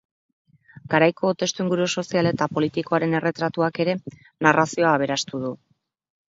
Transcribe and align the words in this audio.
Garaiko 0.93 1.33
testuinguru 1.41 1.85
sozial 2.01 2.29
eta 2.29 2.47
politikoaren 2.59 3.13
erretratuak 3.19 3.79
ere 3.85 3.95
narrazioa 4.49 4.97
aberastu 4.97 5.45
du. 5.47 5.55